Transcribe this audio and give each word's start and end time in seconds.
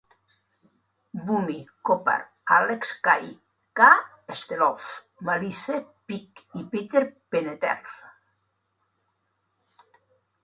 Bumy, 1.25 1.57
Kopar, 1.89 2.21
Alex 2.55 2.93
Kay, 3.07 3.27
K. 3.79 3.89
Stelov, 4.39 4.87
Malice 5.29 5.77
PIK 6.11 6.41
"i" 6.61 6.65
Peter 6.77 7.05
Peneter". 7.35 7.75